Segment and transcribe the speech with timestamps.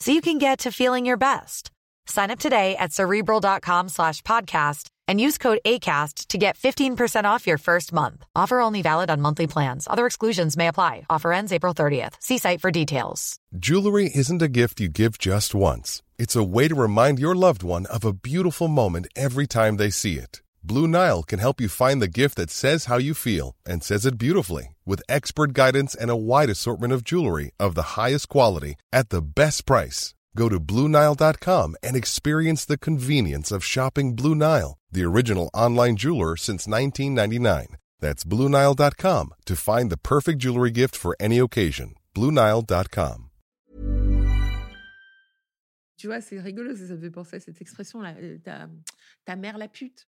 [0.00, 1.70] so you can get to feeling your best.
[2.06, 7.46] Sign up today at cerebral.com slash podcast and use code ACAST to get 15% off
[7.46, 8.24] your first month.
[8.34, 9.86] Offer only valid on monthly plans.
[9.90, 11.06] Other exclusions may apply.
[11.08, 12.14] Offer ends April 30th.
[12.20, 13.36] See site for details.
[13.58, 16.02] Jewelry isn't a gift you give just once.
[16.18, 19.90] It's a way to remind your loved one of a beautiful moment every time they
[19.90, 20.42] see it.
[20.68, 24.04] Blue Nile can help you find the gift that says how you feel and says
[24.04, 28.74] it beautifully with expert guidance and a wide assortment of jewelry of the highest quality
[28.92, 30.14] at the best price.
[30.36, 36.36] Go to BlueNile.com and experience the convenience of shopping Blue Nile, the original online jeweler
[36.36, 37.78] since 1999.
[38.00, 41.94] That's BlueNile.com to find the perfect jewelry gift for any occasion.
[42.14, 43.24] BlueNile.com.
[45.96, 48.68] Tu vois, c'est rigolo, ça, me fait penser à cette expression-là, euh, ta,
[49.24, 50.06] ta mère la pute.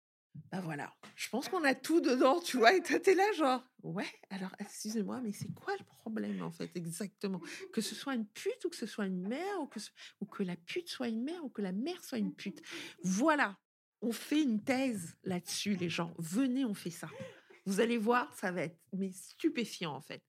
[0.50, 3.62] Bah voilà, je pense qu'on a tout dedans, tu vois, et toi, t'es là, genre,
[3.82, 7.40] ouais, alors, excusez-moi, mais c'est quoi le problème, en fait, exactement?
[7.72, 9.80] Que ce soit une pute, ou que ce soit une mère, ou que,
[10.20, 12.62] ou que la pute soit une mère, ou que la mère soit une pute.
[13.02, 13.58] Voilà,
[14.02, 16.14] on fait une thèse là-dessus, les gens.
[16.18, 17.08] Venez, on fait ça.
[17.64, 20.22] Vous allez voir, ça va être mais stupéfiant, en fait.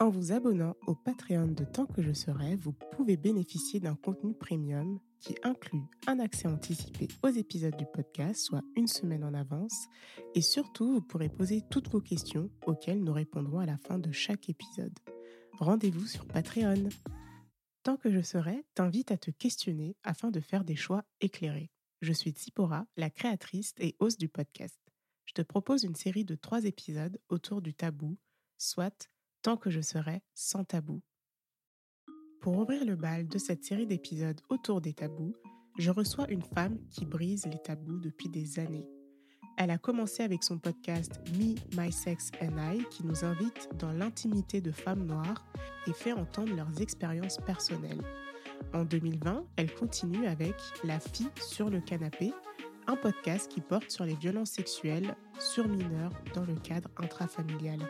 [0.00, 4.32] En vous abonnant au Patreon de Tant que je serai, vous pouvez bénéficier d'un contenu
[4.32, 9.88] premium qui inclut un accès anticipé aux épisodes du podcast, soit une semaine en avance,
[10.34, 14.10] et surtout vous pourrez poser toutes vos questions auxquelles nous répondrons à la fin de
[14.10, 14.98] chaque épisode.
[15.58, 16.88] Rendez-vous sur Patreon.
[17.82, 21.70] Tant que je serai t'invite à te questionner afin de faire des choix éclairés.
[22.00, 24.80] Je suis Tsipora, la créatrice et hôte du podcast.
[25.26, 28.16] Je te propose une série de trois épisodes autour du tabou,
[28.56, 29.10] soit
[29.42, 31.02] tant que je serai sans tabou.
[32.40, 35.34] Pour ouvrir le bal de cette série d'épisodes autour des tabous,
[35.78, 38.88] je reçois une femme qui brise les tabous depuis des années.
[39.56, 43.92] Elle a commencé avec son podcast Me, My Sex and I qui nous invite dans
[43.92, 45.44] l'intimité de femmes noires
[45.86, 48.00] et fait entendre leurs expériences personnelles.
[48.72, 52.32] En 2020, elle continue avec La fille sur le canapé,
[52.86, 57.80] un podcast qui porte sur les violences sexuelles sur mineurs dans le cadre intrafamilial.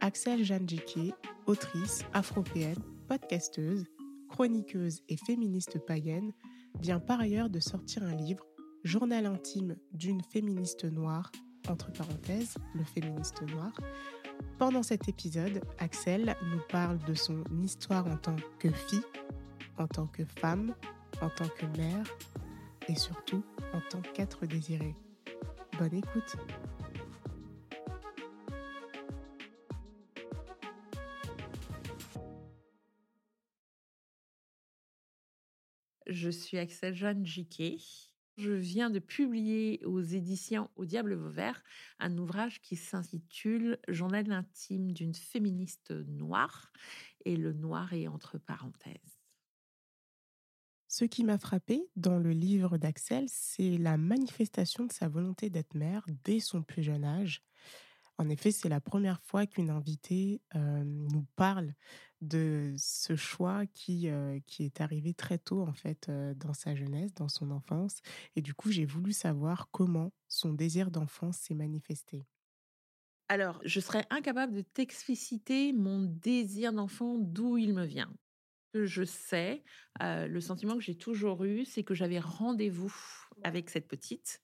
[0.00, 1.12] Axel Jeanne Jiquet,
[1.46, 3.84] autrice afropéenne, podcasteuse,
[4.28, 6.32] chroniqueuse et féministe païenne,
[6.80, 8.44] vient par ailleurs de sortir un livre,
[8.82, 11.30] Journal intime d'une féministe noire,
[11.68, 13.72] entre parenthèses, le féministe noir.
[14.58, 19.04] Pendant cet épisode, Axel nous parle de son histoire en tant que fille,
[19.76, 20.74] en tant que femme,
[21.20, 22.06] en tant que mère
[22.88, 23.42] et surtout
[23.74, 24.96] en tant qu'être désiré.
[25.78, 26.36] Bonne écoute!
[36.10, 37.78] Je suis Axel Jeanne Jiquet.
[38.36, 41.62] Je viens de publier aux éditions Au Diable Vauvert
[42.00, 46.72] un ouvrage qui s'intitule Journal intime d'une féministe noire
[47.24, 49.20] et le noir est entre parenthèses.
[50.88, 55.76] Ce qui m'a frappé dans le livre d'Axel, c'est la manifestation de sa volonté d'être
[55.76, 57.44] mère dès son plus jeune âge.
[58.20, 61.72] En effet, c'est la première fois qu'une invitée euh, nous parle
[62.20, 66.74] de ce choix qui, euh, qui est arrivé très tôt en fait euh, dans sa
[66.74, 68.02] jeunesse, dans son enfance.
[68.36, 72.26] Et du coup, j'ai voulu savoir comment son désir d'enfance s'est manifesté.
[73.28, 78.12] Alors, je serais incapable de t'expliciter mon désir d'enfant, d'où il me vient.
[78.74, 79.64] Je sais,
[79.98, 82.94] le sentiment que j'ai toujours eu, c'est que j'avais rendez-vous
[83.44, 84.42] avec cette petite.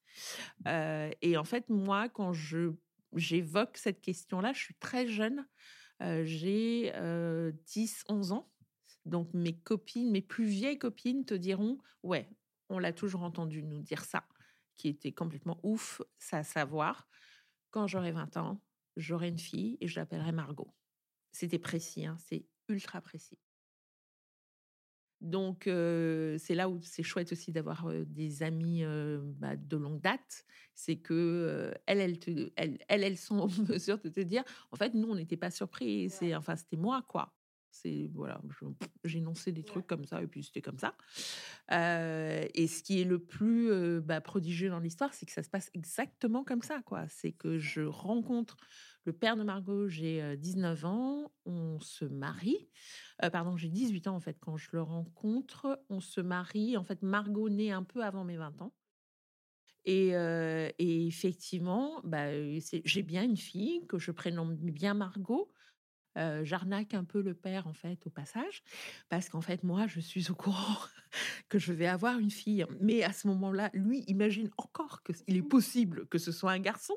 [0.67, 2.73] Et en fait, moi, quand je
[3.15, 5.47] j'évoque cette question-là, je suis très jeune.
[6.03, 6.93] Euh, j'ai
[7.67, 8.51] 10, 11 ans.
[9.05, 12.29] Donc mes copines, mes plus vieilles copines te diront, ouais,
[12.69, 14.27] on l'a toujours entendu nous dire ça,
[14.77, 17.09] qui était complètement ouf, ça à savoir.
[17.71, 18.61] Quand j'aurai 20 ans,
[18.97, 20.75] j'aurai une fille et je l'appellerai Margot.
[21.31, 23.39] C'était précis, hein, c'est ultra précis.
[25.21, 30.01] Donc, euh, c'est là où c'est chouette aussi d'avoir des amis euh, bah, de longue
[30.01, 30.45] date.
[30.75, 34.45] C'est que euh, elles, elles, te- elles, elles, elles sont en mesure de te dire,
[34.73, 36.11] en fait, nous, on n'était pas surpris.
[36.11, 37.35] C'est, enfin, c'était moi, quoi.
[37.71, 38.41] C'est voilà,
[39.05, 40.97] j'énonçais des trucs comme ça et puis c'était comme ça.
[41.71, 45.71] et ce qui est le plus bah, prodigieux dans l'histoire, c'est que ça se passe
[45.75, 47.07] exactement comme ça, quoi.
[47.09, 48.57] C'est que je rencontre
[49.07, 52.69] le père de Margot, j'ai 19 ans, on se marie.
[53.33, 55.81] pardon, j'ai 18 ans en fait quand je le rencontre.
[55.89, 56.77] On se marie.
[56.77, 58.75] En fait, Margot naît un peu avant mes 20 ans.
[59.85, 60.13] Et,
[60.79, 62.27] effectivement, bah,
[62.85, 65.53] j'ai bien une fille que je prénomme bien Margot.
[66.43, 68.63] J'arnaque un peu le père en fait au passage,
[69.09, 70.79] parce qu'en fait moi je suis au courant
[71.49, 72.65] que je vais avoir une fille.
[72.81, 76.95] Mais à ce moment-là, lui imagine encore qu'il est possible que ce soit un garçon.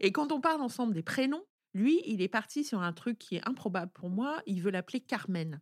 [0.00, 1.44] Et quand on parle ensemble des prénoms,
[1.74, 4.42] lui, il est parti sur un truc qui est improbable pour moi.
[4.46, 5.60] Il veut l'appeler Carmen.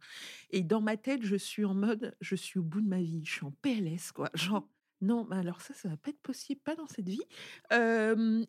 [0.51, 3.25] Et dans ma tête, je suis en mode, je suis au bout de ma vie.
[3.25, 4.31] Je suis en PLS, quoi.
[4.35, 4.69] Genre,
[5.01, 7.23] non, mais alors ça, ça va pas être possible, pas dans cette vie.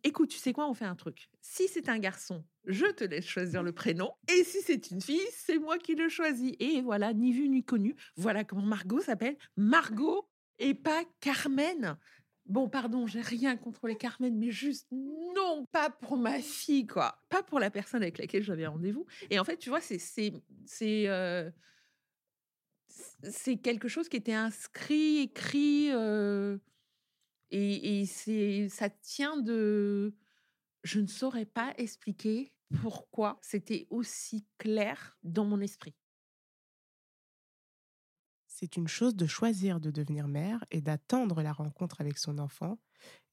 [0.03, 1.29] écoute, tu sais quoi, on fait un truc.
[1.41, 4.11] Si c'est un garçon, je te laisse choisir le prénom.
[4.27, 6.53] Et si c'est une fille, c'est moi qui le choisis.
[6.59, 7.95] Et voilà, ni vu ni connu.
[8.17, 9.37] Voilà comment Margot s'appelle.
[9.55, 10.27] Margot
[10.59, 11.97] et pas Carmen.
[12.45, 17.17] Bon, pardon, j'ai rien contre les Carmen, mais juste non, pas pour ma fille, quoi.
[17.29, 19.05] Pas pour la personne avec laquelle j'avais rendez-vous.
[19.29, 21.51] Et en fait, tu vois, c'est c'est
[23.23, 25.91] c'est quelque chose qui était inscrit, écrit,
[27.51, 30.15] et, c'est ça tient de.
[30.83, 35.93] Je ne saurais pas expliquer pourquoi c'était aussi clair dans mon esprit.
[38.47, 42.79] C'est une chose de choisir de devenir mère et d'attendre la rencontre avec son enfant,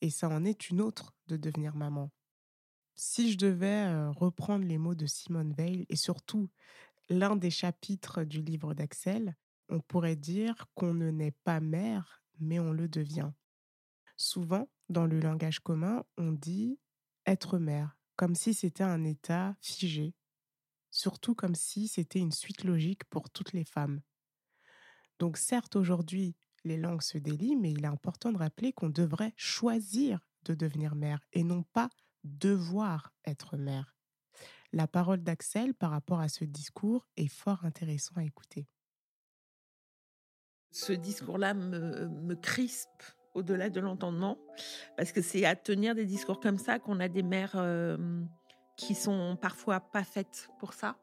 [0.01, 2.11] et ça en est une autre de devenir maman.
[2.95, 6.51] Si je devais reprendre les mots de Simone Veil et surtout
[7.09, 9.37] l'un des chapitres du livre d'Axel,
[9.69, 13.31] on pourrait dire qu'on ne naît pas mère, mais on le devient.
[14.17, 16.79] Souvent, dans le langage commun, on dit
[17.27, 20.15] être mère, comme si c'était un état figé,
[20.91, 24.01] surtout comme si c'était une suite logique pour toutes les femmes.
[25.19, 29.35] Donc certes, aujourd'hui, les langues se délient, mais il est important de rappeler qu'on devrait
[29.37, 31.91] choisir de devenir mère et non pas
[32.25, 33.95] devoir être mère.
[34.73, 38.67] La parole d'Axel par rapport à ce discours est fort intéressant à écouter.
[40.81, 43.03] Ce discours-là me, crispe
[43.35, 44.39] au-delà de l'entendement,
[44.97, 47.61] parce que c'est à tenir des discours comme ça qu'on a des mères
[48.77, 50.97] qui sont parfois pas faites pour ça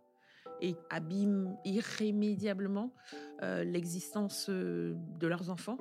[0.62, 2.94] et abîment irrémédiablement
[3.42, 5.78] l'existence de leurs enfants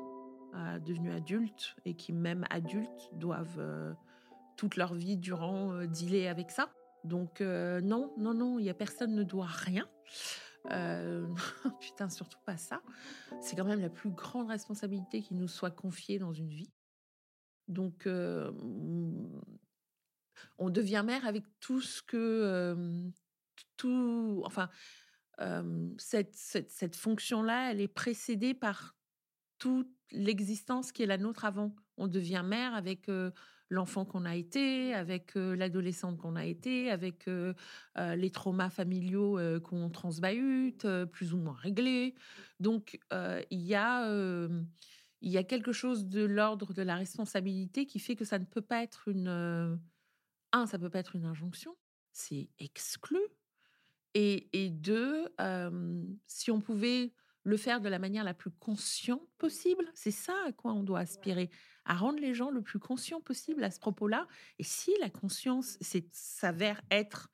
[0.84, 3.94] devenus adultes et qui même adultes doivent
[4.56, 6.68] toute leur vie durant dealer avec ça.
[7.04, 9.88] Donc non, non, non, il y a personne ne doit rien.
[10.70, 11.26] Euh,
[11.80, 12.82] putain, surtout pas ça.
[13.40, 16.72] C'est quand même la plus grande responsabilité qui nous soit confiée dans une vie.
[17.68, 19.40] Donc, on
[20.70, 23.10] devient mère avec tout ce que.
[23.76, 24.42] Tout.
[24.44, 24.68] Enfin,
[25.98, 28.96] cette, cette, cette fonction-là, elle est précédée par
[29.58, 31.74] toute l'existence qui est la nôtre avant.
[31.96, 33.08] On devient mère avec
[33.70, 37.28] l'enfant qu'on a été, avec l'adolescente qu'on a été, avec
[37.96, 42.14] les traumas familiaux qu'on transbahute, plus ou moins réglés.
[42.60, 42.98] Donc,
[43.50, 44.08] il y a
[45.20, 48.44] il y a quelque chose de l'ordre de la responsabilité qui fait que ça ne
[48.44, 49.80] peut pas être une
[50.52, 51.74] un ça peut pas être une injonction
[52.12, 53.18] c'est exclu
[54.14, 55.28] et, et deux
[56.26, 57.12] si on pouvait
[57.44, 59.84] le faire de la manière la plus consciente possible.
[59.94, 61.50] C'est ça à quoi on doit aspirer,
[61.84, 64.26] à rendre les gens le plus conscients possible à ce propos-là.
[64.58, 65.78] Et si la conscience
[66.10, 67.30] s'avère être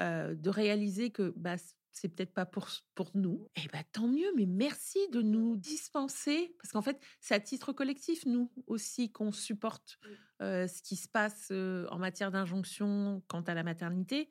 [0.00, 1.56] euh, de réaliser que bah,
[1.92, 6.56] c'est peut-être pas pour, pour nous, eh ben, tant mieux, mais merci de nous dispenser,
[6.58, 9.98] parce qu'en fait, c'est à titre collectif, nous aussi, qu'on supporte
[10.40, 14.28] euh, ce qui se passe euh, en matière d'injonction quant à la maternité.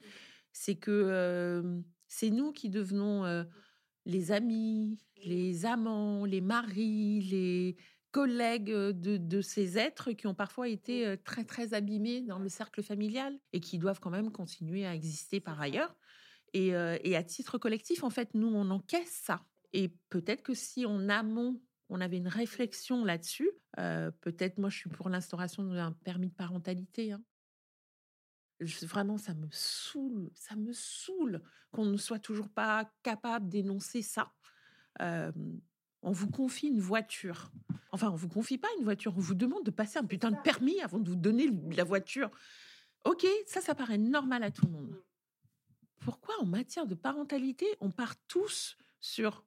[0.52, 1.64] C'est que
[2.08, 3.46] c'est nous qui devenons
[4.06, 7.76] les amis, les amants, les maris, les
[8.12, 13.40] collègues de, ces êtres qui ont parfois été très très abîmés dans le cercle familial
[13.54, 15.96] et qui doivent quand même continuer à exister par ailleurs.
[16.54, 19.46] Et, à titre collectif, en fait, nous, on encaisse ça.
[19.72, 24.90] Et peut-être que si en amont, on avait une réflexion là-dessus, peut-être moi, je suis
[24.90, 27.14] pour l'instauration d'un permis de parentalité.
[27.14, 27.22] Hein
[28.84, 31.42] vraiment, ça me saoule, ça me saoule
[31.72, 34.32] qu'on ne soit toujours pas capable d'énoncer ça.
[35.00, 37.52] on vous confie une voiture.
[37.92, 40.42] Enfin, on vous confie pas une voiture, on vous demande de passer un putain de
[40.42, 42.32] permis avant de vous donner la voiture.
[43.04, 44.96] Ok, ça, ça paraît normal à tout le monde.
[46.00, 49.46] Pourquoi en matière de parentalité, on part tous sur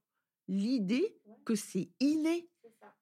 [0.49, 2.49] l'idée que c'est inné?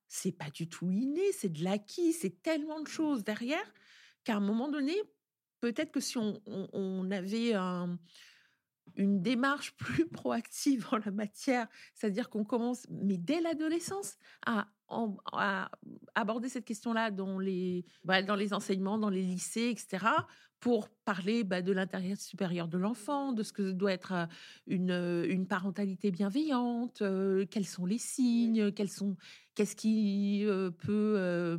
[0.09, 3.73] C'est pas du tout inné, c'est de l'acquis, c'est tellement de choses derrière
[4.25, 4.95] qu'à un moment donné,
[5.63, 7.97] peut-être que si on, avait un,
[8.97, 14.69] une démarche plus proactive en la matière, c'est-à-dire qu'on commence, mais dès l'adolescence, à,
[16.15, 20.05] aborder cette question-là dans les, bah, dans les enseignements, dans les lycées, etc.,
[20.61, 24.27] pour parler bah, de l'intérêt supérieur de l'enfant, de ce que doit être euh,
[24.67, 29.17] une, euh, une parentalité bienveillante, euh, quels sont les signes, quels sont,
[29.55, 30.45] qu'est-ce qui
[30.79, 31.59] peut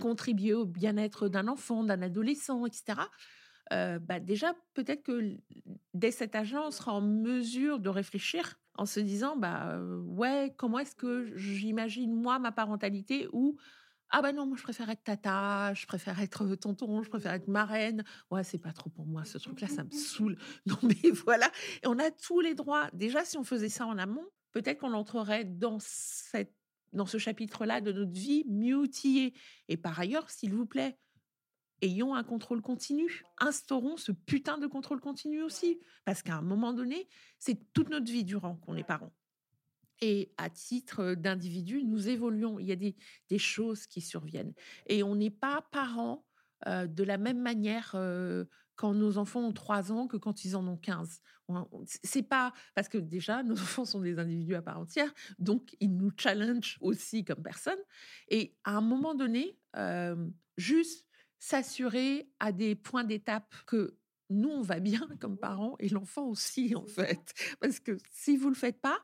[0.00, 3.02] contribuer au bien-être d'un enfant, d'un adolescent, etc
[3.70, 5.36] bah déjà, peut-être que
[5.94, 10.78] dès cet âge-là, on sera en mesure de réfléchir en se disant, bah ouais, comment
[10.78, 13.56] est-ce que j'imagine moi ma parentalité ou
[14.12, 17.46] ah bah non, moi je préfère être tata, je préfère être tonton, je préfère être
[17.46, 18.02] marraine.
[18.30, 20.36] Ouais, c'est pas trop pour moi ce truc-là, ça me saoule.
[20.66, 21.50] Non mais voilà,
[21.82, 22.88] et on a tous les droits.
[22.92, 26.54] Déjà, si on faisait ça en amont, peut-être qu'on entrerait dans cette
[26.92, 29.32] dans ce chapitre-là de notre vie mieux outillé.
[29.68, 30.98] Et par ailleurs, s'il vous plaît,
[31.82, 33.24] ayons un contrôle continu.
[33.38, 35.80] Instaurons ce putain de contrôle continu aussi.
[36.04, 37.08] Parce qu'à un moment donné,
[37.38, 39.12] c'est toute notre vie durant qu'on est parents.
[40.00, 42.58] Et à titre d'individu, nous évoluons.
[42.58, 44.54] Il y a des, choses qui surviennent.
[44.86, 46.24] Et on n'est pas parents
[46.66, 48.44] euh, de la même manière euh,
[48.76, 51.20] quand nos enfants ont 3 ans que quand ils en ont 15.
[52.02, 55.94] C'est pas parce que déjà nos enfants sont des individus à part entière, donc ils
[55.94, 57.78] nous challengent aussi comme personne.
[58.28, 60.16] Et à un moment donné, euh,
[60.56, 61.09] juste
[61.40, 63.96] s'assurer à des points d'étape que
[64.28, 67.34] nous, on va bien comme parents et l'enfant aussi, en fait.
[67.60, 69.02] Parce que si vous ne le faites pas,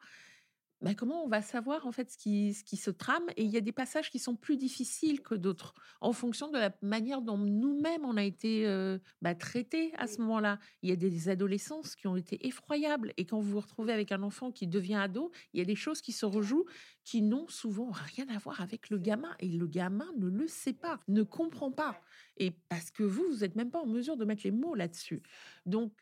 [0.86, 3.24] bah, comment on va savoir en fait ce qui, ce qui se trame?
[3.36, 6.58] Et il y a des passages qui sont plus difficiles que d'autres en fonction de
[6.58, 10.60] la manière dont nous-mêmes on a été euh, bah, traités à ce moment-là.
[10.82, 14.12] Il y a des adolescences qui ont été effroyables et quand vous vous retrouvez avec
[14.12, 16.66] un enfant qui devient ado, il y a des choses qui se rejouent
[17.04, 20.72] qui n'ont souvent rien à voir avec le gamin et le gamin ne le sait
[20.72, 22.00] pas, ne comprend pas.
[22.36, 25.22] Et parce que vous, vous n'êtes même pas en mesure de mettre les mots là-dessus.
[25.66, 25.92] Donc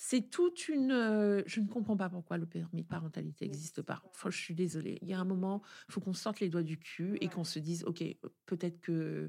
[0.00, 1.42] c'est toute une.
[1.44, 4.00] je ne comprends pas pourquoi le permis de parentalité n'existe pas.
[4.10, 4.96] Enfin, je suis désolée.
[5.02, 7.42] Il y a un moment, il faut qu'on sorte les doigts du cul et qu'on
[7.42, 8.04] se dise, ok,
[8.46, 9.28] peut-être que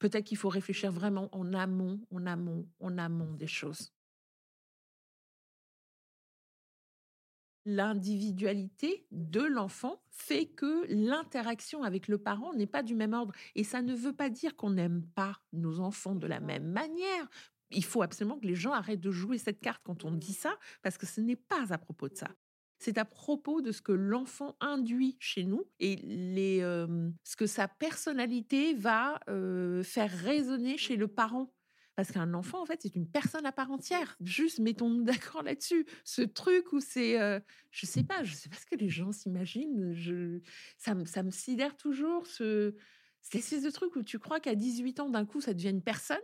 [0.00, 3.92] peut-être qu'il faut réfléchir vraiment en amont, en amont, en amont des choses.
[7.64, 13.32] L'individualité de l'enfant fait que l'interaction avec le parent n'est pas du même ordre.
[13.54, 17.28] Et ça ne veut pas dire qu'on n'aime pas nos enfants de la même manière
[17.70, 20.56] il faut absolument que les gens arrêtent de jouer cette carte quand on dit ça,
[20.82, 22.28] parce que ce n'est pas à propos de ça.
[22.78, 26.60] C'est à propos de ce que l'enfant induit chez nous et les,
[27.24, 29.20] ce que sa personnalité va
[29.84, 31.52] faire résonner chez le parent.
[31.94, 34.16] Parce qu'un enfant, en fait, c'est une personne à part entière.
[34.22, 35.84] Juste, mettons-nous d'accord là-dessus.
[36.04, 37.18] Ce truc où c'est,
[37.70, 39.94] je sais pas, je sais pas ce que les gens s'imaginent.
[40.78, 42.74] Ça, ça me sidère toujours ce,
[43.74, 46.16] truc où tu crois qu'à 18 ans, d'un coup, ça devient une personne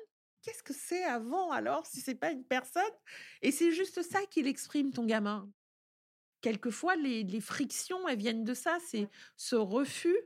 [0.47, 2.83] qu'est-ce que c'est avant alors si c'est pas une personne?
[3.43, 5.51] Et c'est juste ça qu'il exprime ton gamin.
[6.41, 8.79] Quelquefois, les, frictions, elles viennent de ça.
[8.87, 10.17] C'est ce refus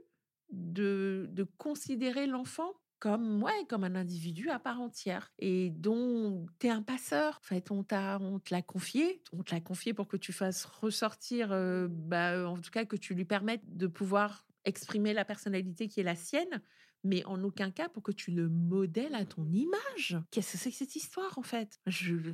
[0.50, 6.66] de, de considérer l'enfant comme ouais, comme un individu à part entière et dont tu
[6.66, 7.40] es un passeur.
[7.42, 10.34] En fait, on t'a on te l'a confié, on te l'a confié pour que tu
[10.34, 11.48] fasses ressortir
[11.88, 16.04] bah, en tout cas que tu lui permettes de pouvoir exprimer la personnalité qui est
[16.04, 16.60] la sienne,
[17.02, 20.18] mais en aucun cas pour que tu le modèles à ton image.
[20.30, 21.80] Qu'est-ce que c'est que cette histoire en fait?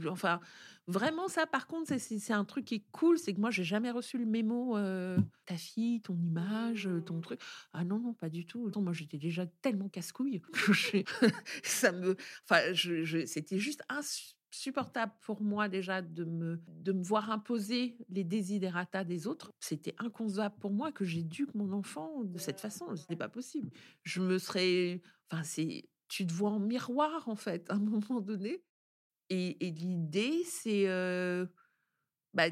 [0.09, 0.41] Enfin,
[0.87, 3.91] vraiment ça, par contre, c'est un truc qui est cool, c'est que moi j'ai jamais
[3.91, 7.41] reçu le mémo euh, ta fille, ton image, ton truc.
[7.73, 8.71] Ah non non, pas du tout.
[8.77, 10.43] moi j'étais déjà tellement casse-couille.
[11.63, 14.03] ça me, enfin, c'était juste un
[14.57, 19.53] supportable pour moi déjà de me, de me voir imposer les désiderata des autres.
[19.61, 22.95] C'était inconcevable pour moi que j'éduque mon enfant de cette façon.
[22.97, 23.71] Ce n'était pas possible.
[24.03, 25.03] Je me serais...
[25.31, 25.89] Enfin, c'est...
[26.09, 28.63] Tu te vois en miroir, en fait, à un moment donné.
[29.29, 30.89] Et, et l'idée, c'est...
[30.89, 31.47] Euh,
[32.37, 32.45] bah,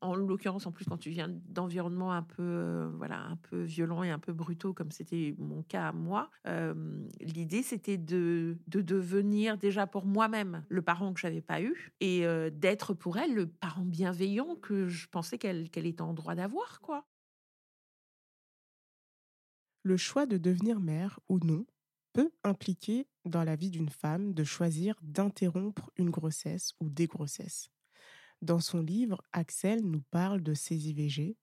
[0.00, 4.10] en l'occurrence, en plus, quand tu viens d'environnements un peu, voilà, un peu violents et
[4.10, 6.30] un peu brutaux, comme c'était mon cas à moi,
[7.20, 12.24] l'idée c'était de, de, devenir déjà pour moi-même le parent que j'avais pas eu et
[12.50, 16.80] d'être pour elle le parent bienveillant que je pensais qu'elle qu'elle était en droit d'avoir,
[16.80, 17.06] quoi.
[19.82, 21.64] Le choix de devenir mère ou non
[22.12, 27.70] peut impliquer dans la vie d'une femme de choisir d'interrompre une grossesse ou des grossesses.
[28.42, 31.36] Dans son livre, Axel nous parle de ces IVG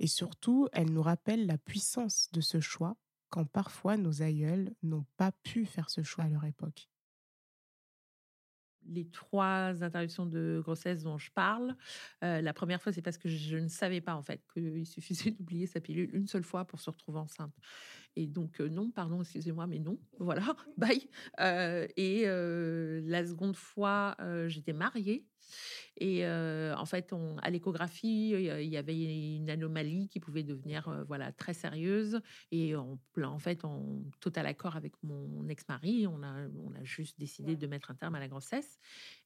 [0.00, 2.96] et surtout, elle nous rappelle la puissance de ce choix
[3.30, 6.88] quand parfois nos aïeuls n'ont pas pu faire ce choix à leur époque
[8.88, 11.76] les trois interruptions de grossesse dont je parle.
[12.24, 15.30] Euh, la première fois, c'est parce que je ne savais pas en fait qu'il suffisait
[15.30, 17.54] d'oublier sa pilule une seule fois pour se retrouver enceinte.
[18.16, 21.08] Et donc euh, non, pardon, excusez-moi, mais non, voilà, bye.
[21.40, 25.26] Euh, et la seconde fois, j'étais mariée
[25.96, 31.32] Et en fait, on, à l'échographie, il y avait une anomalie qui pouvait devenir voilà
[31.32, 32.20] très sérieuse.
[32.50, 37.18] Et en, en fait, en total accord avec mon ex-mari, on a, on a juste
[37.18, 38.78] décidé de mettre un terme à la grossesse.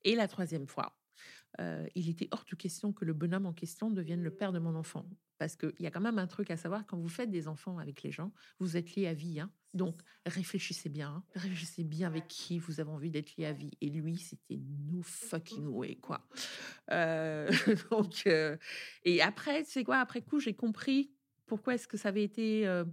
[0.04, 0.96] Et la troisième fois,
[1.94, 4.74] il était hors de question que le bonhomme en question devienne le père de mon
[4.74, 5.06] enfant.
[5.42, 7.78] Parce qu'il y a quand même un truc à savoir, quand vous faites des enfants
[7.78, 9.40] avec les gens, vous êtes liés à vie.
[9.40, 9.50] Hein.
[9.74, 11.08] Donc, réfléchissez bien.
[11.08, 11.24] Hein.
[11.34, 13.72] Réfléchissez bien avec qui vous avez envie d'être lié à vie.
[13.80, 16.24] Et lui, c'était no fucking way, quoi.
[16.92, 17.50] Euh,
[17.90, 18.56] donc, euh,
[19.04, 21.10] et après, c'est quoi Après coup, j'ai compris
[21.46, 22.84] pourquoi est-ce que ça avait été, euh,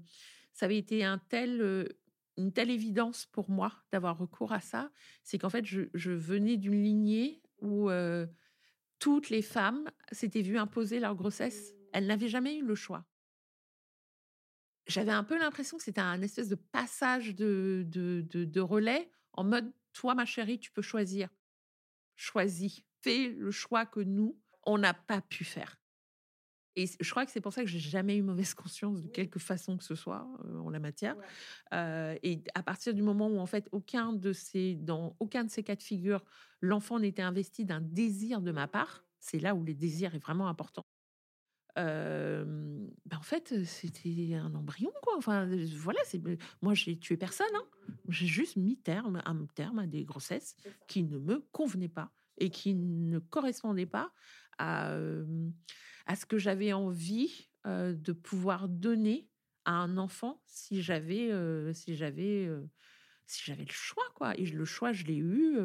[0.51, 1.88] ça avait été un tel,
[2.36, 4.89] une telle évidence pour moi d'avoir recours à ça.
[5.22, 7.91] C'est qu'en fait, je, je venais d'une lignée où
[8.98, 13.05] toutes les femmes s'étaient vues imposer leur grossesse elle n'avait jamais eu le choix.
[14.88, 19.43] J'avais un peu l'impression que c'était un espèce de passage de, de, de, relais en
[19.43, 21.29] mode Toi, ma chérie, tu peux choisir.
[22.15, 22.81] Choisis.
[23.01, 25.79] Fais le choix que nous, on n'a pas pu faire.
[26.75, 29.39] Et je crois que c'est pour ça que j'ai jamais eu mauvaise conscience de quelque
[29.39, 30.27] façon que ce soit
[30.63, 31.15] en la matière.
[31.72, 35.63] et à partir du moment où en fait aucun de ces, dans aucun de ces
[35.63, 36.24] cas de figure,
[36.62, 40.48] l'enfant n'était investi d'un désir de ma part, c'est là où les désirs est vraiment
[40.48, 40.86] important.
[41.75, 45.15] Ben, en fait, c'était un embryon, quoi.
[45.17, 46.21] Enfin, voilà, c'est
[46.61, 47.47] moi, j'ai tué personne.
[47.55, 47.65] Hein.
[48.09, 50.55] J'ai juste mis terme, un terme à des grossesses
[50.88, 54.13] qui ne me convenaient pas et qui ne correspondaient pas
[54.57, 54.93] à,
[56.05, 59.29] à ce que j'avais envie de pouvoir donner
[59.65, 61.31] à un enfant si j'avais,
[61.73, 62.49] si j'avais,
[63.25, 64.38] si j'avais le choix, quoi.
[64.38, 65.57] Et le choix, je l'ai eu.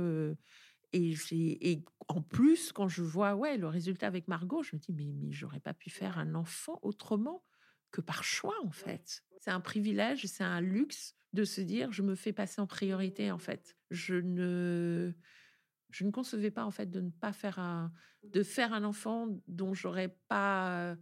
[0.95, 4.93] Et, et, en plus, quand je vois ouais, le résultat avec Margot, je me dis,
[4.93, 7.45] mais, mais j'aurais pas pu faire un enfant autrement
[7.91, 9.25] que par choix, en fait.
[9.41, 13.33] C'est un privilège, c'est un luxe de se dire, je me fais passer en priorité,
[13.33, 13.77] en fait.
[13.91, 15.13] Je ne,
[15.91, 19.29] je ne concevais pas, en fait, de ne pas faire un, de faire un enfant
[19.49, 20.97] dont j'aurais pas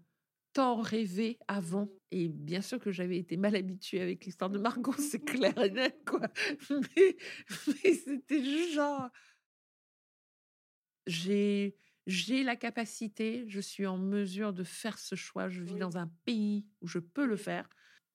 [0.54, 1.90] tant rêvé avant.
[2.10, 5.70] Et bien sûr que j'avais été mal habituée avec l'histoire de Margot, c'est clair et
[5.70, 6.20] net, quoi.
[6.70, 7.16] Mais,
[7.66, 9.10] mais c'était genre,
[11.06, 15.48] j'ai j'ai la capacité, je suis en mesure de faire ce choix.
[15.48, 17.68] Je vis dans un pays où je peux le faire.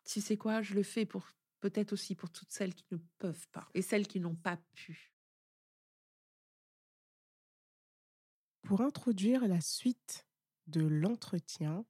[0.04, 1.28] Si c'est quoi, je le fais pour
[1.60, 5.14] peut-être aussi pour toutes celles qui ne peuvent pas et celles qui n'ont pas pu.
[8.64, 10.28] Pour introduire la suite
[10.68, 11.86] de l'entretien,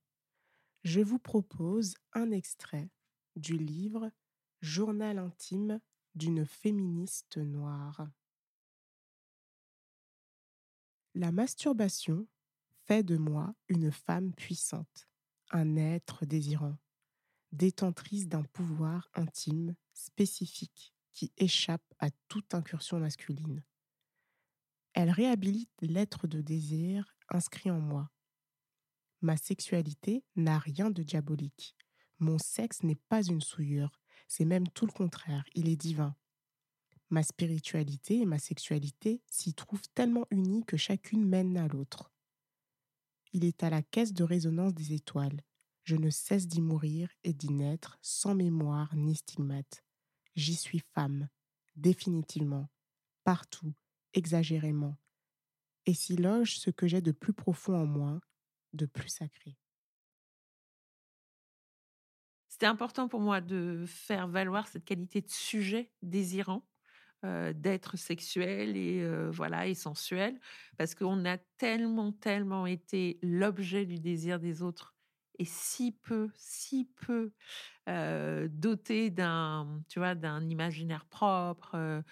[0.84, 2.92] je vous propose un extrait
[3.36, 4.12] du livre
[4.62, 5.80] Journal intime
[6.16, 8.08] d'une féministe noire.
[11.20, 12.28] La masturbation
[12.86, 15.10] fait de moi une femme puissante,
[15.50, 16.78] un être désirant,
[17.52, 23.64] détentrice d'un pouvoir intime spécifique qui échappe à toute incursion masculine.
[24.94, 28.12] Elle réhabilite l'être de désir inscrit en moi.
[29.22, 31.76] Ma sexualité n'a rien de diabolique.
[32.20, 36.16] Mon sexe n'est pas une souillure, c'est même tout le contraire, il est divin.
[37.10, 42.12] Ma spiritualité et ma sexualité s'y trouvent tellement unies que chacune mène à l'autre.
[43.32, 45.42] Il est à la caisse de résonance des étoiles.
[45.84, 49.86] Je ne cesse d'y mourir et d'y naître sans mémoire ni stigmate.
[50.36, 51.30] J'y suis femme,
[51.76, 52.70] définitivement,
[53.24, 53.74] partout,
[54.14, 54.98] exagérément,
[55.86, 58.20] et s'y loge ce que j'ai de plus profond en moi,
[58.74, 59.58] de plus sacré.
[62.50, 66.68] C'était important pour moi de faire valoir cette qualité de sujet désirant
[67.26, 70.40] euh, d'être sexuel et euh, voilà et sensuel
[70.78, 74.96] parce qu'on a tellement tellement été l'objet du désir des autres
[75.40, 77.32] et si peu si peu
[77.90, 82.04] euh, doté d'un tu vois d'un imaginaire propre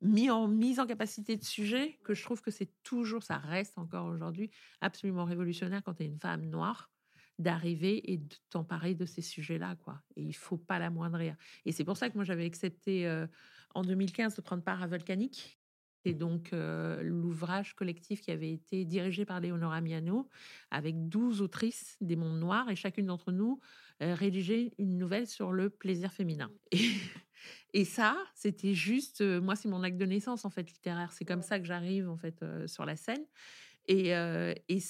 [0.00, 3.78] mis en mise en capacité de sujet que je trouve que c'est toujours ça reste
[3.78, 6.93] encore aujourd'hui absolument révolutionnaire quand tu es une femme noire
[7.38, 10.00] d'arriver et de t'emparer de ces sujets-là, quoi.
[10.16, 11.36] Et il faut pas l'amoindrir.
[11.64, 13.26] Et c'est pour ça que moi j'avais accepté euh,
[13.74, 15.58] en 2015 de prendre part à Volcanique.
[16.04, 20.28] C'est donc euh, l'ouvrage collectif qui avait été dirigé par Léonora Miano
[20.70, 23.58] avec 12 autrices des mondes noirs et chacune d'entre nous
[24.02, 26.50] euh, rédigeait une nouvelle sur le plaisir féminin.
[26.72, 26.90] Et,
[27.72, 31.10] et ça, c'était juste, moi c'est mon acte de naissance en fait littéraire.
[31.12, 33.24] C'est comme ça que j'arrive en fait sur la scène.
[33.86, 34.10] Et,
[34.68, 34.80] et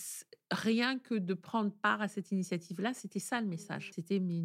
[0.50, 3.90] rien que de prendre part à cette initiative-là, c'était ça le message.
[3.94, 4.42] C'était, mais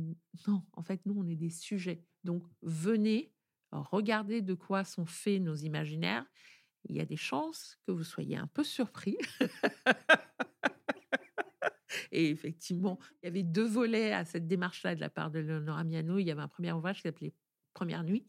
[0.48, 2.04] non, en fait, nous, on est des sujets.
[2.24, 3.34] Donc, venez,
[3.72, 6.26] regardez de quoi sont faits nos imaginaires.
[6.86, 9.18] Il y a des chances que vous soyez un peu surpris.
[12.12, 15.84] Et effectivement, il y avait deux volets à cette démarche-là de la part de Leonora
[15.84, 16.18] Miano.
[16.18, 17.34] Il y avait un premier ouvrage qui s'appelait
[17.74, 18.26] Première nuit,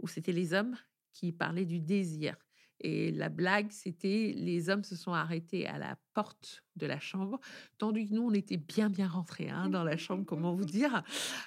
[0.00, 0.76] où c'était les hommes
[1.12, 2.36] qui parlaient du désir.
[2.80, 7.40] Et la blague, c'était les hommes se sont arrêtés à la porte de la chambre,
[7.78, 11.02] tandis que nous, on était bien, bien rentrés hein, dans la chambre, comment vous dire.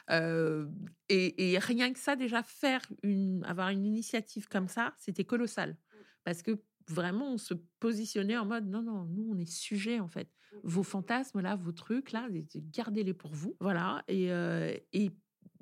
[0.10, 0.68] Euh,
[1.10, 5.78] et, rien que ça, déjà, faire une, avoir une initiative comme ça, c'était colossal.
[6.24, 10.08] Parce que vraiment, on se positionnait en mode non, non, nous, on est sujet en
[10.08, 10.30] fait.
[10.64, 13.56] Vos fantasmes, là, vos trucs, là, gardez-les pour vous.
[13.62, 14.04] Voilà.
[14.10, 15.12] Et, euh, et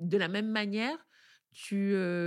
[0.00, 0.98] de la même manière,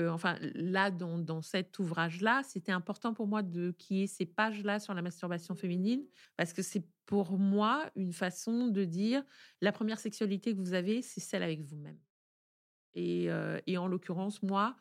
[0.09, 4.79] enfin, là, dans, cet ouvrage-là, c'était important pour moi de qu'il y ait ces pages-là
[4.79, 6.05] sur la masturbation féminine,
[6.37, 9.23] parce que c'est pour moi une façon de dire
[9.61, 11.97] la première sexualité que vous avez, c'est celle avec vous-même.
[12.95, 13.29] Et,
[13.77, 14.75] en l'occurrence, moi,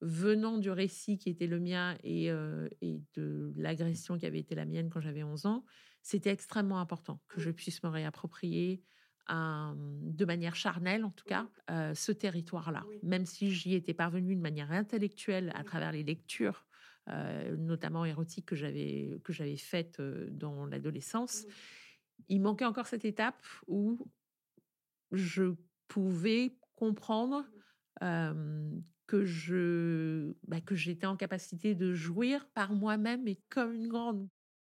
[0.00, 2.30] venant du récit qui était le mien et
[3.14, 5.64] de l'agression qui avait été la mienne quand j'avais 11 ans,
[6.02, 8.82] c'était extrêmement important que je puisse me réapproprier
[9.30, 12.84] de manière charnelle en tout cas, euh, ce territoire-là.
[13.02, 16.66] Même si j'y étais parvenue de manière intellectuelle à travers les lectures,
[17.08, 21.46] euh, notamment érotiques que j'avais que j'avais faites euh, dans l'adolescence,
[22.28, 24.10] il manquait encore cette étape où
[25.12, 25.54] je
[25.88, 27.44] pouvais comprendre
[29.06, 34.28] que je bah, que j'étais en capacité de jouir par moi-même et comme une grande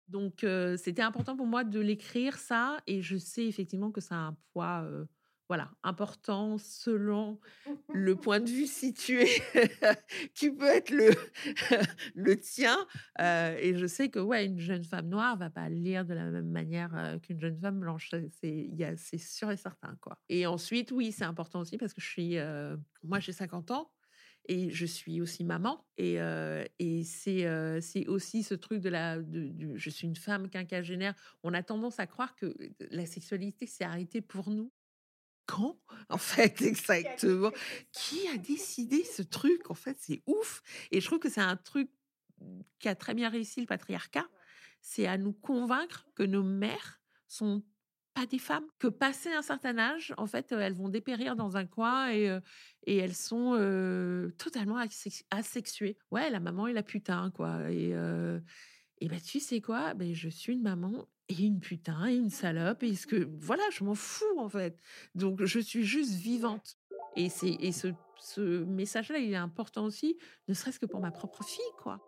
[0.08, 2.78] donc, c'était important pour moi de l'écrire, ça.
[2.86, 4.86] Et je sais effectivement que ça a un poids
[5.48, 7.38] voilà, important selon
[7.94, 9.28] le point de vue situé
[10.34, 11.10] qui peut être le,
[12.14, 12.76] le tien.
[13.18, 16.50] et je sais que ouais, une jeune femme noire va pas lire de la même
[16.50, 18.10] manière qu'une jeune femme blanche.
[18.40, 19.96] C'est sûr et certain.
[20.00, 20.18] Quoi.
[20.28, 22.36] Et ensuite, oui, c'est important aussi parce que je suis,
[23.04, 23.90] moi j'ai 50 ans.
[24.48, 25.84] Et je suis aussi maman.
[25.96, 26.18] Et,
[26.78, 29.18] et c'est c'est aussi ce truc de la.
[29.18, 31.14] De, je suis une femme quinquagénaire.
[31.42, 32.54] On a tendance à croire que
[32.90, 34.70] la sexualité s'est arrêtée pour nous.
[35.46, 35.78] Quand
[36.08, 37.50] En fait, exactement?
[37.92, 40.62] Qui a décidé ce truc En fait, c'est ouf.
[40.90, 41.90] Et je trouve que c'est un truc
[42.78, 44.26] qui a très bien réussi le patriarcat.
[44.82, 47.64] C'est à nous convaincre que nos mères sont
[48.16, 51.66] pas des femmes, que passé un certain âge, en fait, elles vont dépérir dans un
[51.66, 52.34] coin et,
[52.86, 53.52] et elles sont
[54.38, 54.78] totalement
[55.30, 55.98] asexuées.
[56.10, 57.70] Ouais, la maman et la putain, quoi.
[57.70, 59.92] Et, et ben, tu sais quoi?
[59.92, 62.82] Ben, Je suis une maman et une putain et une salope.
[62.82, 64.80] Et ce que, voilà, je m'en fous, en fait.
[65.14, 66.78] Donc, je suis juste vivante.
[67.16, 70.16] Et, et ce, ce message-là, il est important aussi,
[70.48, 72.00] ne serait-ce que pour ma propre fille, quoi.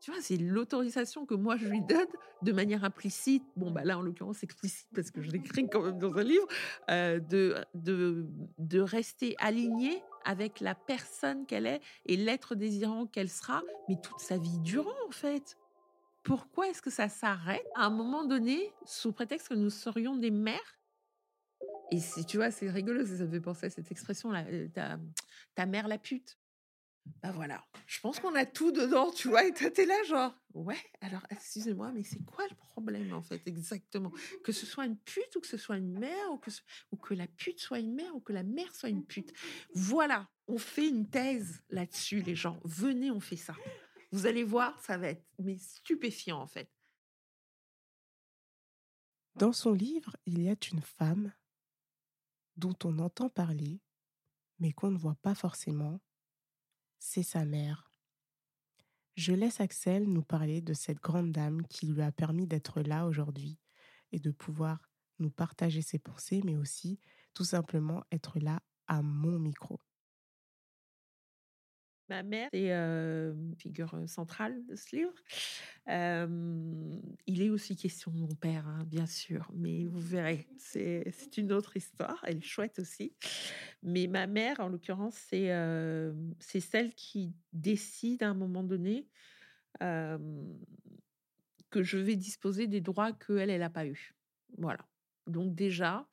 [0.00, 2.06] Tu vois, c'est l'autorisation que moi je lui donne
[2.42, 3.42] de manière implicite.
[3.56, 6.46] Bon, bah là en l'occurrence explicite parce que je l'écris quand même dans un livre,
[6.88, 8.26] euh, de, de,
[8.58, 14.20] de rester alignée avec la personne qu'elle est et l'être désirant qu'elle sera, mais toute
[14.20, 15.56] sa vie durant en fait.
[16.22, 20.30] Pourquoi est-ce que ça s'arrête à un moment donné sous prétexte que nous serions des
[20.30, 20.78] mères?
[21.90, 24.98] Et si tu vois, c'est rigolo, ça me fait penser à cette expression-là, euh, ta,
[25.54, 26.38] ta mère la pute.
[27.22, 30.78] Bah voilà, je pense qu'on a tout dedans, tu vois, et t'es là genre, ouais,
[31.00, 34.12] alors excusez-moi, mais c'est quoi le problème en fait exactement?
[34.44, 36.50] Que ce soit une pute ou que ce soit une mère, ou que,
[36.92, 39.32] ou que la pute soit une mère, ou que la mère soit une pute.
[39.74, 42.60] Voilà, on fait une thèse là-dessus, les gens.
[42.64, 43.54] Venez, on fait ça.
[44.12, 46.70] Vous allez voir, ça va être mais stupéfiant en fait.
[49.34, 51.32] Dans son livre, il y a une femme
[52.56, 53.80] dont on entend parler,
[54.58, 56.00] mais qu'on ne voit pas forcément
[56.98, 57.90] c'est sa mère.
[59.16, 63.06] Je laisse Axel nous parler de cette grande dame qui lui a permis d'être là
[63.06, 63.58] aujourd'hui
[64.12, 64.78] et de pouvoir
[65.18, 67.00] nous partager ses pensées, mais aussi
[67.34, 69.80] tout simplement être là à mon micro.
[72.08, 75.14] Ma mère est une figure centrale de ce livre.
[77.26, 81.52] il est aussi question de mon père, hein, bien sûr, mais vous verrez, c'est une
[81.52, 82.18] autre histoire.
[82.24, 83.14] Elle est chouette aussi.
[83.82, 85.50] Mais ma mère, en l'occurrence, c'est
[86.38, 89.06] c'est celle qui décide à un moment donné
[91.70, 94.14] que je vais disposer des droits qu'elle, elle n'a pas eu.
[94.56, 94.80] Voilà.
[95.28, 96.08] Donc déjà,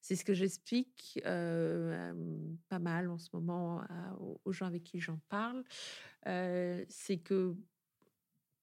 [0.00, 3.82] c'est ce que j'explique pas mal en ce moment
[4.44, 5.64] aux gens avec qui j'en parle.
[6.24, 7.54] c'est que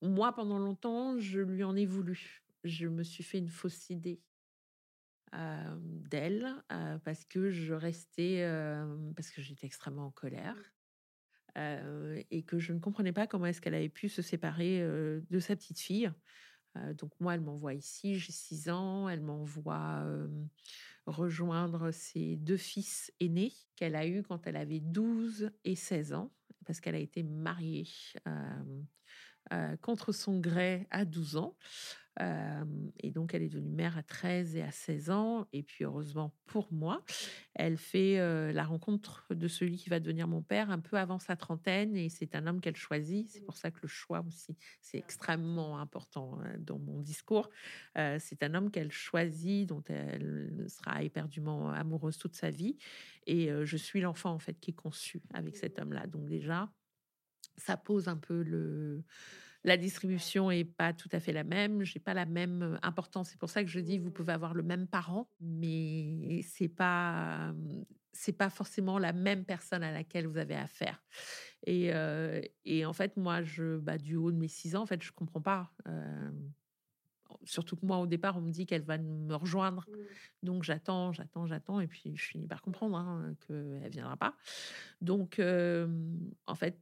[0.01, 2.43] moi, pendant longtemps, je lui en ai voulu.
[2.63, 4.21] Je me suis fait une fausse idée
[5.31, 6.55] d'elle
[7.03, 8.43] parce que je restais,
[9.15, 10.55] parce que j'étais extrêmement en colère.
[11.55, 15.55] et que je ne comprenais pas comment est-ce qu'elle avait pu se séparer de sa
[15.55, 16.11] petite fille.
[16.97, 20.05] Donc moi, elle m'envoie ici, j'ai 6 ans, elle m'envoie
[21.07, 26.31] rejoindre ses deux fils aînés qu'elle a eus quand elle avait 12 et 16 ans,
[26.65, 27.87] parce qu'elle a été mariée
[28.27, 28.83] euh,
[29.53, 31.57] euh, contre son gré à 12 ans.
[32.99, 35.47] Et donc, elle est devenue mère à 13 et à 16 ans.
[35.53, 37.03] Et puis, heureusement pour moi,
[37.53, 38.17] elle fait
[38.53, 41.95] la rencontre de celui qui va devenir mon père un peu avant sa trentaine.
[41.95, 43.29] Et c'est un homme qu'elle choisit.
[43.29, 47.49] C'est pour ça que le choix aussi, c'est extrêmement important hein, dans mon discours.
[47.95, 52.77] c'est un homme qu'elle choisit, dont elle sera éperdument amoureuse toute sa vie.
[53.27, 56.07] Et je suis l'enfant, en fait, qui est conçu avec cet homme-là.
[56.07, 56.71] Donc, déjà,
[57.57, 59.03] ça pose un peu le
[59.67, 61.83] la distribution est pas tout à fait la même.
[61.83, 63.29] J'ai pas la même importance.
[63.29, 67.53] C'est pour ça que je dis vous pouvez avoir le même parent, mais c'est pas
[68.13, 71.03] c'est pas forcément la même personne à laquelle vous avez affaire.
[71.65, 71.91] Et,
[72.65, 75.11] et en fait, moi, je, bah, du haut de mes six ans, en fait, je
[75.11, 75.71] comprends pas.
[77.43, 79.85] surtout que moi, au départ, on me dit qu'elle va me rejoindre.
[79.87, 79.95] Mmh.
[80.43, 81.79] Donc, j'attends, j'attends, j'attends.
[81.79, 84.35] Et puis, je finis par comprendre hein, qu'elle ne viendra pas.
[85.01, 86.79] Donc, en fait,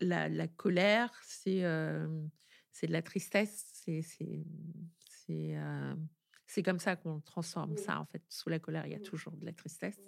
[0.00, 1.62] la, colère, c'est
[2.72, 3.84] c'est de la tristesse.
[6.46, 8.22] C'est comme ça qu'on transforme ça en fait.
[8.28, 10.00] Sous la colère, il y a toujours de la tristesse.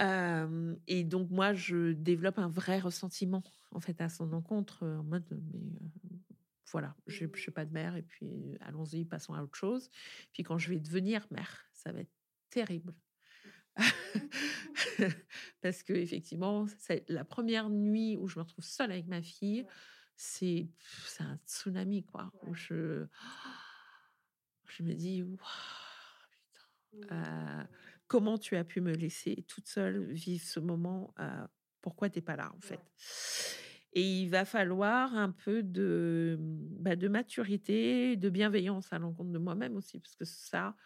[0.00, 5.24] et donc moi, je développe un vrai ressentiment en fait à son encontre en mode
[5.52, 5.78] mais
[6.72, 9.88] voilà, je n'ai pas de mère et puis allons-y, passons à autre chose.
[10.32, 12.12] Puis quand je vais devenir mère, ça va être
[12.50, 12.92] terrible.
[15.60, 19.66] Parce que effectivement, c'est la première nuit où je me retrouve seule avec ma fille,
[20.16, 20.68] c'est
[21.20, 22.32] un tsunami quoi.
[22.46, 23.06] Où je
[24.66, 25.22] je me dis
[26.90, 27.64] putain, euh,
[28.06, 31.46] comment tu as pu me laisser toute seule vivre ce moment euh,
[31.82, 32.80] Pourquoi t'es pas là en fait?
[33.92, 39.38] Et il va falloir un peu de bah, de maturité, de bienveillance à l'encontre de
[39.38, 40.76] moi-même aussi, parce que ça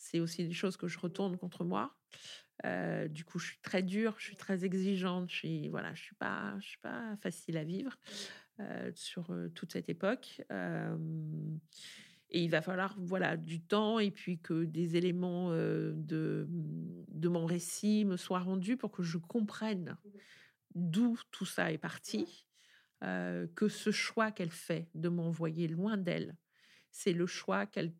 [0.00, 1.94] c'est aussi des choses que je retourne contre moi.
[2.64, 6.02] Euh, du coup, je suis très dure, je suis très exigeante, je suis voilà, je
[6.02, 7.96] suis pas, je suis pas facile à vivre
[8.60, 10.42] euh, sur euh, toute cette époque.
[12.30, 17.44] et il va falloir voilà du temps et puis que des éléments de de mon
[17.44, 19.96] récit me soient rendus pour que je comprenne
[20.74, 22.46] d'où tout ça est parti.
[23.00, 26.36] que ce choix qu'elle fait de m'envoyer loin d'elle,
[26.90, 27.92] c'est le choix qu'elle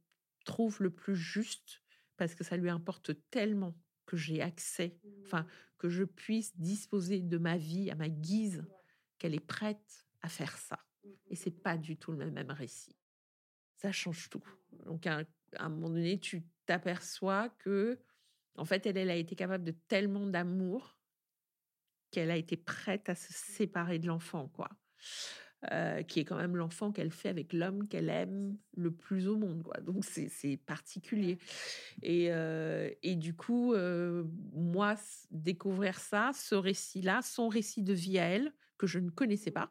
[0.44, 1.79] trouve le plus juste
[2.20, 5.46] parce que ça lui importe tellement que j'ai accès, enfin,
[5.78, 8.62] que je puisse disposer de ma vie à ma guise,
[9.16, 10.78] qu'elle est prête à faire ça.
[11.28, 12.94] Et c'est pas du tout le même récit.
[13.76, 14.44] Ça change tout.
[14.84, 15.24] Donc, à
[15.56, 17.98] un, moment donné, tu t'aperçois que,
[18.56, 20.98] en fait, elle, elle a été capable de tellement d'amour
[22.10, 24.68] qu'elle a été prête à se séparer de l'enfant, quoi.
[25.72, 29.36] Euh, qui est quand même l'enfant qu'elle fait avec l'homme qu'elle aime le plus au
[29.36, 29.62] monde.
[29.62, 29.78] Quoi.
[29.82, 31.36] Donc c'est particulier.
[32.02, 34.94] Et, euh, et, du coup, euh, moi,
[35.30, 39.70] découvrir ça, ce récit-là, son récit de vie à elle, que je ne connaissais pas,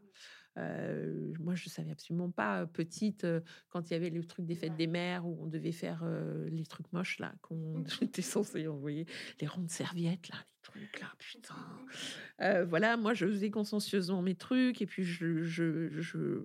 [0.55, 3.25] moi, je savais absolument pas, petite,
[3.69, 6.03] quand il y avait le truc des fêtes des mères où on devait faire
[6.49, 9.05] les trucs moches là, qu'on était censé envoyer,
[9.39, 12.65] les rondes serviettes là, les trucs là, putain.
[12.65, 16.41] voilà, moi, je faisais consciencieusement mes trucs et puis je, je, je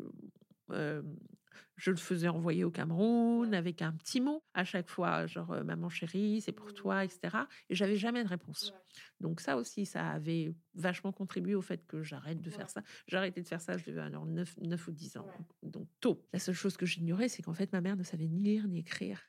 [1.77, 5.65] je le faisais envoyer au Cameroun avec un petit mot à chaque fois, genre euh,
[5.65, 7.37] maman chérie, c'est pour toi, etc.
[7.69, 8.73] Et j'avais jamais de réponse.
[9.21, 12.83] Donc ça aussi, ça avait vachement contribué au fait que j'arrête de faire ça.
[13.07, 15.27] J'ai arrêté de faire ça, je devais alors 9, 9 ou 10 ans,
[15.63, 16.27] donc tôt.
[16.33, 18.79] La seule chose que j'ignorais, c'est qu'en fait, ma mère ne savait ni lire ni
[18.79, 19.21] écrire.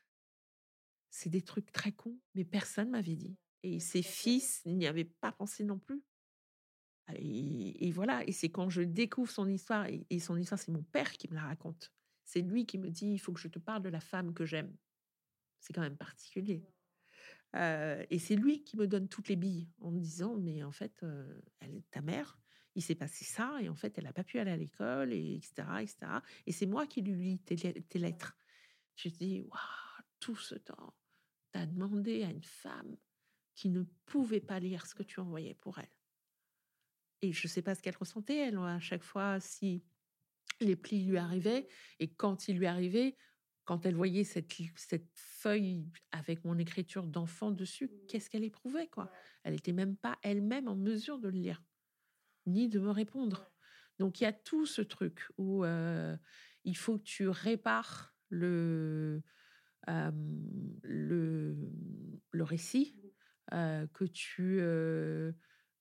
[1.10, 3.36] C'est des trucs très cons, mais personne m'avait dit.
[3.62, 6.02] Et ses fils n'y avaient pas pensé non plus.
[7.14, 11.12] Et, voilà, et c'est quand je découvre son histoire, et son histoire, c'est mon père
[11.12, 11.92] qui me la raconte.
[12.26, 14.44] C'est lui qui me dit il faut que je te parle de la femme que
[14.44, 14.76] j'aime.
[15.60, 16.66] C'est quand même particulier.
[17.54, 20.72] Euh, et c'est lui qui me donne toutes les billes en me disant mais en
[20.72, 22.38] fait, euh, elle est ta mère,
[22.74, 25.36] il s'est passé ça et en fait, elle n'a pas pu aller à l'école et
[25.36, 25.68] etc.
[25.80, 25.96] etc.
[26.46, 28.36] Et c'est moi qui lui lis tes, lettres.
[28.96, 30.94] Je dis waouh, tout ce temps,
[31.52, 32.96] tu as demandé à une femme
[33.54, 35.92] qui ne pouvait pas lire ce que tu envoyais pour elle.
[37.22, 39.82] Et je ne sais pas ce qu'elle ressentait, elle, à chaque fois, si
[40.60, 41.68] les plis lui arrivaient.
[41.98, 43.16] Et quand il lui arrivait,
[43.64, 48.06] quand elle voyait cette, cette feuille avec mon écriture d'enfant dessus, mmh.
[48.08, 49.10] qu'est-ce qu'elle éprouvait quoi?
[49.42, 51.62] Elle n'était même pas elle-même en mesure de le lire,
[52.46, 53.50] ni de me répondre.
[53.98, 59.22] Donc il y a tout ce truc où il faut que tu répares le,
[59.88, 61.56] le,
[62.30, 62.96] le récit,
[63.52, 63.86] mmh.
[63.92, 64.60] que tu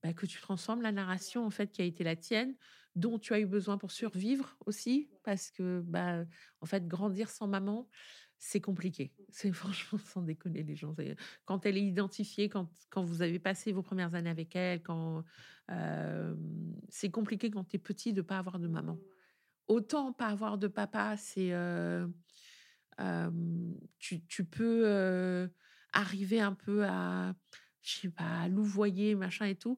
[0.05, 2.55] bah, que tu transformes la narration en fait qui a été la tienne
[2.95, 6.23] dont tu as eu besoin pour survivre aussi, parce que, bah,
[6.61, 7.89] en fait, grandir sans maman,
[8.37, 9.11] c'est compliqué.
[9.29, 10.95] C'est franchement sans déconner les gens.
[11.45, 15.23] Quand elle est identifiée, quand, quand vous avez passé vos premières années avec elle, quand
[16.89, 18.99] c'est compliqué quand tu es petit de pas avoir de maman.
[19.67, 21.51] Autant pas avoir de papa, c'est
[23.99, 25.49] tu, tu, peux
[25.91, 27.33] arriver un peu à,
[27.81, 29.77] je sais pas, louvoyer, machin et tout.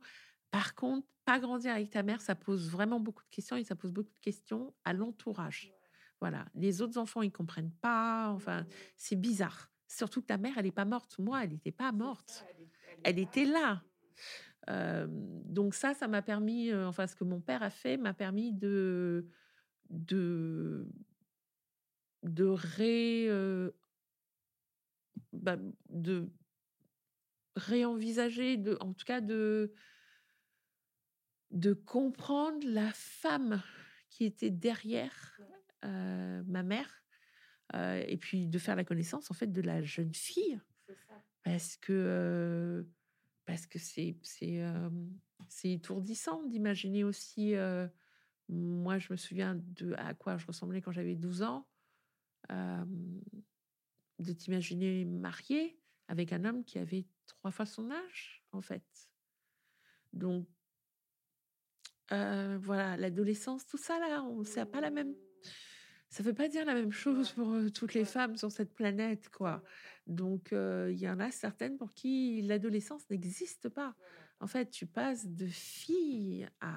[0.52, 3.76] Par contre, pas grandir avec ta mère, ça pose vraiment beaucoup de questions et ça
[3.76, 5.74] pose beaucoup de questions à l'entourage.
[6.22, 6.46] Voilà.
[6.56, 8.30] Les autres enfants, ils comprennent pas.
[8.30, 9.70] Enfin, c'est bizarre.
[9.88, 11.20] Surtout que ta mère, elle n'est pas morte.
[11.20, 12.46] Moi, elle n'était pas morte.
[13.04, 13.84] Elle était là.
[14.68, 19.28] donc ça, ça m'a permis, enfin ce que mon père a fait m'a permis de
[19.90, 20.90] de
[22.24, 23.30] de ré
[25.34, 25.58] bah,
[25.90, 26.30] de
[27.56, 29.74] réenvisager, de en tout cas de
[31.52, 33.62] de comprendre la femme
[34.10, 35.40] qui était derrière
[35.84, 37.04] ma mère
[37.74, 40.60] et puis de faire la connaissance en fait de la jeune fille.
[41.44, 42.86] Parce que
[43.46, 44.62] parce que c'est c'est
[45.48, 47.54] c'est étourdissant d'imaginer aussi
[48.50, 51.68] moi je me souviens de à quoi je ressemblais quand j'avais 12 ans
[52.50, 58.84] de t'imaginer mariée avec un homme qui avait trois fois son âge en fait.
[60.14, 60.48] Donc
[62.10, 65.14] voilà l'adolescence tout ça là on c'est pas la même
[66.10, 69.30] ça ne veut pas dire la même chose pour toutes les femmes sur cette planète,
[69.30, 69.62] quoi.
[70.06, 73.96] Donc, il y en a certaines pour qui l'adolescence n'existe pas.
[74.40, 76.76] En fait, tu passes de fille à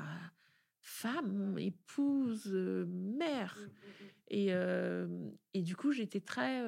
[0.81, 2.53] femme, épouse,
[2.89, 3.57] mère.
[3.57, 5.33] Mmh, mmh, mmh.
[5.55, 6.65] Et, et du coup, j'étais très...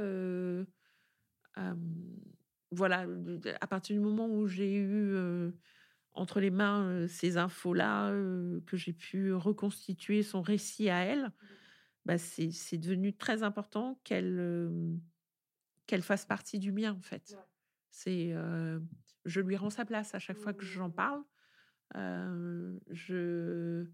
[2.71, 3.07] voilà,
[3.61, 5.17] à partir du moment où j'ai eu
[6.15, 8.11] entre les mains ces infos-là,
[8.67, 11.33] que j'ai pu reconstituer son récit à elle,
[12.05, 14.71] bah, c'est devenu très important qu'elle
[15.87, 17.37] qu'elle fasse partie du mien, en fait.
[17.91, 18.35] C'est,
[19.25, 21.23] je lui rends sa place à chaque fois que j'en parle.
[21.95, 23.87] je,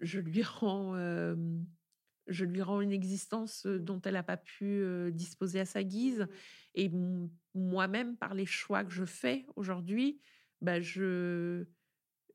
[0.00, 0.94] je lui rends,
[2.26, 6.26] je lui rends une existence dont elle n'a pas pu disposer à sa guise.
[6.74, 6.90] Et
[7.54, 10.20] moi-même, par les choix que je fais aujourd'hui,
[10.60, 11.64] bah, je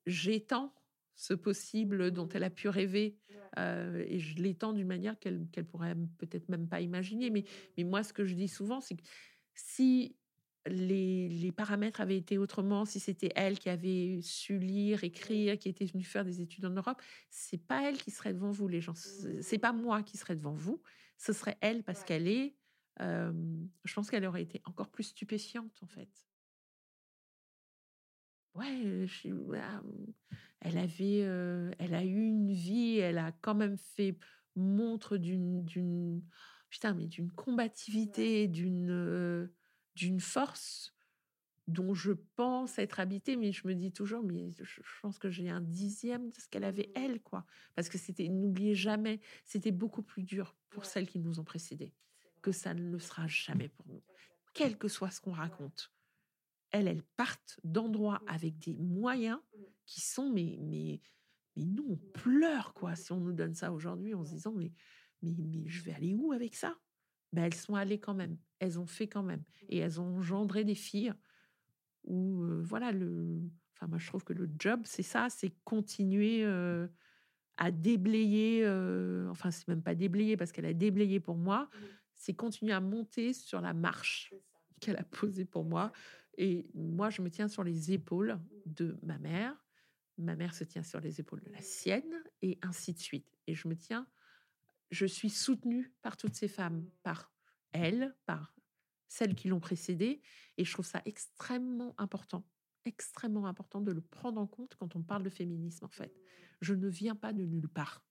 [0.05, 0.73] j'étends
[1.15, 3.17] ce possible dont elle a pu rêver.
[3.57, 7.29] et je l'étends d'une manière qu'elle qu'elle pourrait peut-être même pas imaginer.
[7.29, 7.43] Mais,
[7.77, 9.03] mais moi, ce que je dis souvent, c'est que
[9.53, 10.15] si
[10.67, 15.69] les, les, paramètres avaient été autrement, si c'était elle qui avait su lire, écrire, qui
[15.69, 18.81] était venue faire des études en Europe, c'est pas elle qui serait devant vous, les
[18.81, 18.93] gens.
[18.95, 20.81] C'est pas moi qui serais devant vous.
[21.17, 22.55] Ce serait elle parce qu'elle est.
[22.99, 26.09] je pense qu'elle aurait été encore plus stupéfiante, en fait.
[28.53, 29.29] Ouais, je,
[30.59, 31.19] elle avait,
[31.79, 34.17] elle a eu une vie, elle a quand même fait
[34.55, 36.21] montre d'une, d'une,
[36.69, 39.49] putain, mais d'une combativité, d'une,
[39.95, 40.93] d'une force
[41.67, 45.49] dont je pense être habitée, mais je me dis toujours, mais je, pense que j'ai
[45.49, 46.99] un dixième de ce qu'elle avait mmh.
[46.99, 47.45] elle, quoi.
[47.75, 51.93] Parce que c'était, n'oubliez jamais, c'était beaucoup plus dur pour celles qui nous ont précédées
[52.41, 54.01] que ça ne le sera jamais pour nous,
[54.53, 55.91] quel que soit ce qu'on raconte
[56.71, 59.39] elles, elles partent d'endroits avec des moyens
[59.85, 61.01] qui sont, mais, mais,
[61.55, 64.71] mais nous, on pleure, quoi, si on nous donne ça aujourd'hui en se disant, mais,
[65.21, 66.77] mais, mais je vais aller où avec ça?
[67.33, 70.63] Ben, Elles sont allées quand même, elles ont fait quand même, et elles ont engendré
[70.63, 71.13] des filles
[72.03, 73.41] où, voilà, le...
[73.75, 76.45] Enfin, moi, je trouve que le job, c'est ça, c'est continuer
[77.57, 78.67] à déblayer,
[79.29, 81.69] enfin, c'est même pas déblayer parce qu'elle a déblayé pour moi,
[82.13, 84.33] c'est continuer à monter sur la marche
[84.79, 85.91] qu'elle a posée pour moi
[86.37, 89.55] et moi, je me tiens sur les épaules de ma mère.
[90.17, 93.37] Ma mère se tient sur les épaules de la sienne, et ainsi de suite.
[93.47, 94.07] Et je me tiens,
[94.91, 97.31] je suis soutenue par toutes ces femmes, par
[97.71, 98.53] elles, par
[99.07, 100.21] celles qui l'ont précédée.
[100.57, 102.45] Et je trouve ça extrêmement important,
[102.85, 106.13] extrêmement important de le prendre en compte quand on parle de féminisme, en fait.
[106.59, 108.05] Je ne viens pas de nulle part.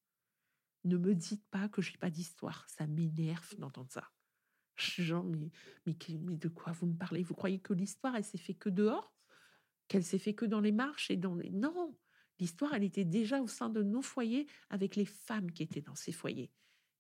[0.85, 2.67] Ne me dites pas que j'ai pas d'histoire.
[2.69, 4.11] Ça m'énerve d'entendre ça.
[4.77, 5.51] Genre, mais,
[5.87, 5.95] mais,
[6.37, 7.23] de quoi vous me parlez?
[7.23, 9.15] Vous croyez que l'histoire, elle s'est fait que dehors?
[9.89, 11.51] Qu'elle s'est fait que dans les marches et dans les...
[11.51, 11.97] Non
[12.39, 15.95] L'histoire, elle était déjà au sein de nos foyers avec les femmes qui étaient dans
[15.95, 16.51] ces foyers.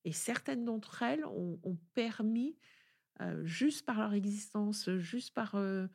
[0.05, 2.57] Et certaines d'entre elles ont, permis,
[3.21, 5.87] euh, juste par leur existence, juste par euh,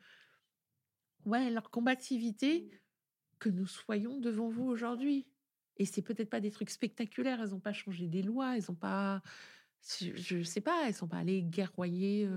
[1.24, 2.70] ouais, leur combativité,
[3.38, 5.26] que nous soyons devant vous aujourd'hui.
[5.76, 8.76] Et c'est peut-être pas des trucs spectaculaires, elles n'ont pas changé des lois, elles n'ont
[8.76, 9.22] pas
[10.00, 12.28] je, ne sais pas, elles sont pas allées guerroyer,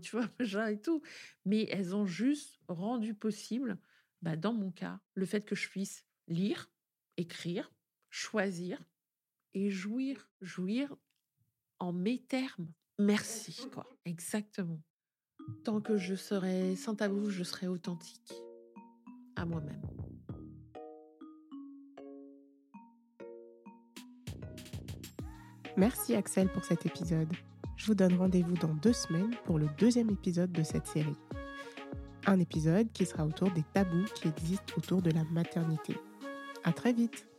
[0.00, 1.02] tu vois, machin et tout,
[1.44, 3.78] mais elles ont juste rendu possible,
[4.22, 6.70] bah, dans mon cas, le fait que je puisse lire,
[7.18, 7.70] écrire,
[8.08, 8.82] choisir
[9.52, 10.96] et jouir, jouir
[11.84, 12.68] en mes termes.
[12.98, 13.86] Merci, quoi.
[14.04, 14.80] Exactement.
[15.64, 18.32] Tant que je serai sans tabou, je serai authentique
[19.36, 19.82] à moi-même.
[25.76, 27.32] Merci Axel pour cet épisode.
[27.76, 31.16] je vous donne rendez-vous dans deux semaines pour le deuxième épisode de cette série.
[32.26, 35.96] Un épisode qui sera autour des tabous qui existent autour de la maternité.
[36.62, 37.33] À très vite!